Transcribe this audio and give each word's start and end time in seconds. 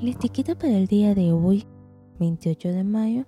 La 0.00 0.10
etiqueta 0.10 0.54
para 0.54 0.76
el 0.76 0.86
día 0.86 1.12
de 1.12 1.32
hoy, 1.32 1.66
28 2.20 2.68
de 2.68 2.84
mayo, 2.84 3.26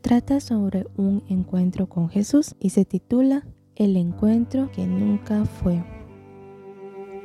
trata 0.00 0.38
sobre 0.38 0.86
un 0.96 1.24
encuentro 1.28 1.88
con 1.88 2.08
Jesús 2.08 2.54
y 2.60 2.70
se 2.70 2.84
titula 2.84 3.44
El 3.74 3.96
encuentro 3.96 4.70
que 4.70 4.86
nunca 4.86 5.44
fue. 5.44 5.84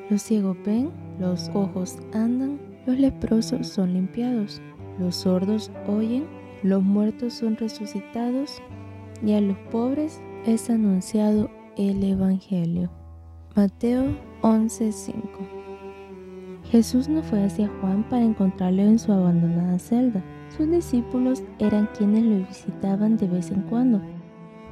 Los 0.10 0.24
ciegos 0.24 0.58
ven, 0.66 0.90
los 1.20 1.50
ojos 1.54 2.00
andan, 2.14 2.60
los 2.88 2.98
leprosos 2.98 3.68
son 3.68 3.94
limpiados, 3.94 4.60
los 4.98 5.18
sordos 5.18 5.70
oyen, 5.88 6.26
los 6.64 6.82
muertos 6.82 7.36
son 7.36 7.58
resucitados 7.58 8.60
y 9.24 9.34
a 9.34 9.42
los 9.42 9.58
pobres 9.72 10.20
es 10.48 10.68
anunciado 10.72 11.52
el 11.78 12.04
Evangelio. 12.04 12.90
Mateo 13.56 14.18
11:5 14.42 15.59
Jesús 16.70 17.10
no 17.10 17.24
fue 17.24 17.44
hacia 17.44 17.68
Juan 17.82 18.08
para 18.08 18.24
encontrarlo 18.24 18.84
en 18.84 19.00
su 19.00 19.12
abandonada 19.12 19.80
celda. 19.80 20.24
Sus 20.56 20.70
discípulos 20.70 21.42
eran 21.58 21.90
quienes 21.98 22.24
lo 22.24 22.48
visitaban 22.48 23.18
de 23.18 23.28
vez 23.28 23.50
en 23.50 23.64
cuando. 23.64 24.00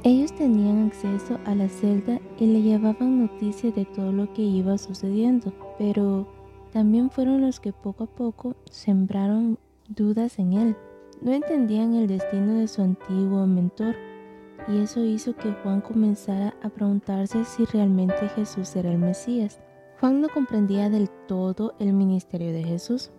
Ellos 0.04 0.32
tenían 0.32 0.86
acceso 0.86 1.40
a 1.44 1.56
la 1.56 1.68
celda 1.68 2.20
y 2.38 2.46
le 2.46 2.62
llevaban 2.62 3.18
noticias 3.18 3.74
de 3.74 3.84
todo 3.84 4.12
lo 4.12 4.32
que 4.32 4.42
iba 4.42 4.78
sucediendo, 4.78 5.52
pero 5.76 6.28
también 6.72 7.10
fueron 7.10 7.40
los 7.40 7.58
que 7.58 7.72
poco 7.72 8.04
a 8.04 8.06
poco 8.06 8.54
sembraron 8.70 9.58
dudas 9.88 10.38
en 10.38 10.52
él. 10.52 10.76
No 11.20 11.32
entendían 11.32 11.94
el 11.94 12.06
destino 12.06 12.54
de 12.54 12.68
su 12.68 12.82
antiguo 12.82 13.44
mentor 13.48 13.96
y 14.68 14.78
eso 14.78 15.04
hizo 15.04 15.34
que 15.34 15.50
Juan 15.64 15.80
comenzara 15.80 16.54
a 16.62 16.68
preguntarse 16.68 17.44
si 17.44 17.64
realmente 17.64 18.28
Jesús 18.36 18.76
era 18.76 18.92
el 18.92 18.98
Mesías. 18.98 19.58
Juan 20.00 20.20
no 20.20 20.28
comprendía 20.28 20.90
del 20.90 21.10
todo 21.26 21.74
el 21.80 21.92
ministerio 21.92 22.52
de 22.52 22.62
Jesús. 22.62 23.10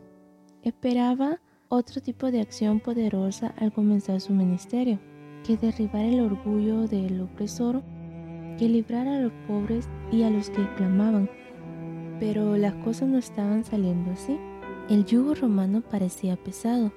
Esperaba 0.63 1.41
otro 1.67 2.01
tipo 2.01 2.31
de 2.31 2.39
acción 2.39 2.79
poderosa 2.79 3.53
al 3.57 3.73
comenzar 3.73 4.21
su 4.21 4.31
ministerio, 4.31 4.97
que 5.45 5.57
derribar 5.57 6.05
el 6.05 6.21
orgullo 6.21 6.87
del 6.87 7.19
opresor, 7.19 7.83
que 8.57 8.69
librara 8.69 9.17
a 9.17 9.19
los 9.19 9.33
pobres 9.45 9.89
y 10.09 10.23
a 10.23 10.29
los 10.29 10.49
que 10.49 10.65
clamaban. 10.75 11.29
Pero 12.17 12.55
las 12.55 12.75
cosas 12.75 13.09
no 13.09 13.17
estaban 13.17 13.65
saliendo 13.65 14.11
así. 14.11 14.39
El 14.89 15.03
yugo 15.03 15.35
romano 15.35 15.81
parecía 15.81 16.37
pesado 16.37 16.93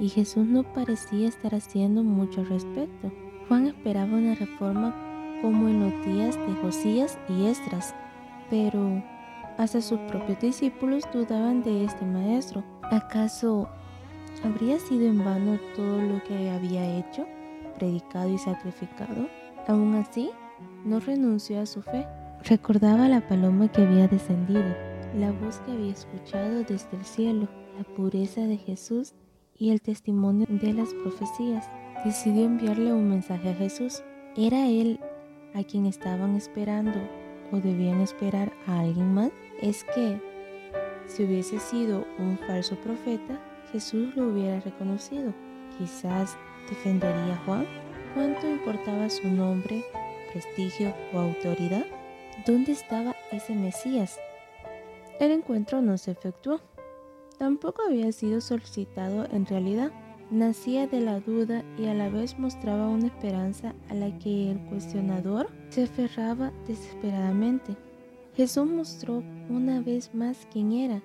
y 0.00 0.08
Jesús 0.08 0.46
no 0.46 0.64
parecía 0.64 1.28
estar 1.28 1.54
haciendo 1.54 2.02
mucho 2.02 2.42
respecto. 2.44 3.12
Juan 3.46 3.68
esperaba 3.68 4.16
una 4.16 4.34
reforma 4.34 4.96
como 5.40 5.68
en 5.68 5.80
los 5.80 6.06
días 6.06 6.36
de 6.36 6.54
Josías 6.60 7.18
y 7.28 7.46
Estras, 7.46 7.94
pero 8.50 9.02
hasta 9.58 9.80
sus 9.80 9.98
propios 10.00 10.40
discípulos 10.40 11.04
dudaban 11.12 11.62
de 11.62 11.84
este 11.84 12.04
maestro. 12.04 12.64
¿Acaso 12.82 13.68
habría 14.44 14.78
sido 14.78 15.06
en 15.06 15.24
vano 15.24 15.58
todo 15.74 16.00
lo 16.00 16.22
que 16.24 16.50
había 16.50 16.98
hecho, 16.98 17.26
predicado 17.76 18.30
y 18.30 18.38
sacrificado? 18.38 19.28
Aún 19.68 19.94
así, 19.94 20.30
no 20.84 21.00
renunció 21.00 21.60
a 21.60 21.66
su 21.66 21.82
fe. 21.82 22.06
Recordaba 22.44 23.08
la 23.08 23.26
paloma 23.26 23.68
que 23.68 23.82
había 23.82 24.08
descendido, 24.08 24.74
la 25.16 25.30
voz 25.32 25.60
que 25.60 25.72
había 25.72 25.92
escuchado 25.92 26.64
desde 26.64 26.96
el 26.96 27.04
cielo, 27.04 27.48
la 27.78 27.84
pureza 27.84 28.42
de 28.42 28.56
Jesús 28.56 29.14
y 29.56 29.70
el 29.70 29.80
testimonio 29.80 30.46
de 30.48 30.72
las 30.72 30.92
profecías 30.94 31.68
decidió 32.04 32.44
enviarle 32.44 32.92
un 32.92 33.08
mensaje 33.08 33.50
a 33.50 33.54
Jesús. 33.54 34.02
¿Era 34.36 34.66
él 34.66 34.98
a 35.54 35.62
quien 35.62 35.86
estaban 35.86 36.34
esperando 36.34 36.98
o 37.52 37.56
debían 37.56 38.00
esperar 38.00 38.52
a 38.66 38.80
alguien 38.80 39.14
más? 39.14 39.30
Es 39.60 39.84
que 39.94 40.20
si 41.06 41.24
hubiese 41.24 41.60
sido 41.60 42.04
un 42.18 42.38
falso 42.38 42.74
profeta, 42.76 43.38
Jesús 43.70 44.16
lo 44.16 44.28
hubiera 44.28 44.60
reconocido. 44.60 45.32
Quizás 45.78 46.36
defendería 46.68 47.34
a 47.34 47.44
Juan. 47.44 47.66
¿Cuánto 48.14 48.48
importaba 48.48 49.08
su 49.08 49.28
nombre, 49.28 49.84
prestigio 50.32 50.94
o 51.12 51.18
autoridad? 51.18 51.86
¿Dónde 52.46 52.72
estaba 52.72 53.14
ese 53.30 53.54
Mesías? 53.54 54.18
El 55.20 55.30
encuentro 55.30 55.80
no 55.80 55.98
se 55.98 56.10
efectuó. 56.12 56.60
Tampoco 57.38 57.82
había 57.86 58.12
sido 58.12 58.40
solicitado 58.40 59.26
en 59.30 59.46
realidad 59.46 59.92
nacía 60.32 60.86
de 60.86 61.00
la 61.00 61.20
duda 61.20 61.62
y 61.78 61.86
a 61.86 61.94
la 61.94 62.08
vez 62.08 62.38
mostraba 62.38 62.88
una 62.88 63.06
esperanza 63.06 63.74
a 63.90 63.94
la 63.94 64.18
que 64.18 64.50
el 64.50 64.58
cuestionador 64.66 65.50
se 65.68 65.84
aferraba 65.84 66.52
desesperadamente. 66.66 67.76
Jesús 68.34 68.66
mostró 68.66 69.22
una 69.50 69.80
vez 69.80 70.14
más 70.14 70.48
quién 70.50 70.72
era 70.72 71.02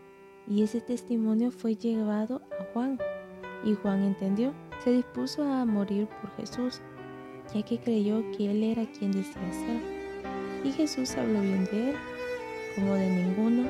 y 0.48 0.64
ese 0.64 0.80
testimonio 0.80 1.52
fue 1.52 1.76
llevado 1.76 2.42
a 2.60 2.64
Juan 2.74 2.98
y 3.66 3.74
Juan 3.74 4.04
entendió, 4.04 4.54
se 4.84 4.92
dispuso 4.92 5.44
a 5.44 5.66
morir 5.66 6.08
por 6.22 6.32
Jesús, 6.38 6.82
ya 7.54 7.62
que 7.64 7.80
creyó 7.80 8.24
que 8.32 8.50
él 8.52 8.64
era 8.64 8.86
quien 8.86 9.12
decía 9.12 9.52
ser. 9.52 9.82
Y 10.64 10.72
Jesús 10.72 11.18
habló 11.18 11.42
bien 11.42 11.66
de 11.66 11.90
él, 11.90 11.96
como 12.76 12.94
de 12.94 13.10
ninguno, 13.10 13.70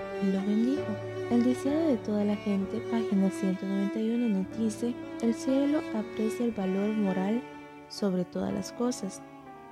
de 1.66 1.98
toda 1.98 2.24
la 2.24 2.36
gente, 2.36 2.80
página 2.92 3.32
191, 3.32 4.28
nos 4.30 4.58
dice, 4.60 4.94
el 5.22 5.34
cielo 5.34 5.80
aprecia 5.96 6.46
el 6.46 6.52
valor 6.52 6.96
moral 6.96 7.42
sobre 7.90 8.26
todas 8.26 8.54
las 8.54 8.72
cosas. 8.74 9.24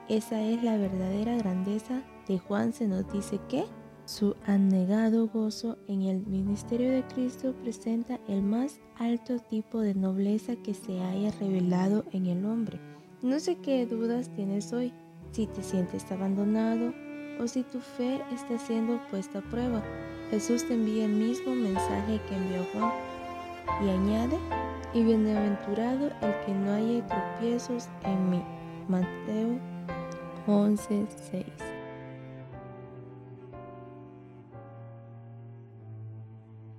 Esa 0.10 0.42
es 0.42 0.64
la 0.64 0.78
verdadera 0.78 1.38
grandeza 1.38 2.02
de 2.28 2.40
Juan 2.40 2.74
se 2.74 2.88
nos 2.88 3.12
dice 3.14 3.40
que 3.50 3.66
su 4.06 4.36
anegado 4.46 5.28
gozo 5.28 5.78
en 5.88 6.02
el 6.02 6.26
ministerio 6.26 6.92
de 6.92 7.04
Cristo 7.04 7.54
presenta 7.62 8.20
el 8.28 8.42
más 8.42 8.80
alto 8.98 9.38
tipo 9.38 9.80
de 9.80 9.94
nobleza 9.94 10.56
que 10.56 10.74
se 10.74 11.00
haya 11.02 11.32
revelado 11.40 12.04
en 12.12 12.26
el 12.26 12.46
hombre. 12.46 12.80
No 13.22 13.40
sé 13.40 13.58
qué 13.58 13.86
dudas 13.86 14.30
tienes 14.36 14.74
hoy, 14.74 14.92
si 15.32 15.46
te 15.46 15.62
sientes 15.62 16.12
abandonado 16.12 16.94
o 17.40 17.48
si 17.48 17.64
tu 17.64 17.80
fe 17.80 18.22
está 18.34 18.58
siendo 18.58 19.00
puesta 19.10 19.40
a 19.40 19.42
prueba. 19.42 19.84
Jesús 20.30 20.68
te 20.68 20.74
envía 20.74 21.06
el 21.06 21.12
mismo 21.12 21.54
mensaje 21.54 22.20
que 22.28 22.36
envió 22.36 22.66
Juan 22.74 22.92
y 23.84 23.90
añade, 23.90 24.38
y 24.94 25.04
bienaventurado 25.04 26.08
el 26.22 26.46
que 26.46 26.54
no 26.54 26.74
haya 26.74 27.06
tropiezos 27.08 27.90
en 28.04 28.30
mí. 28.30 28.42
Mateo 28.88 29.60
11:6 30.48 31.75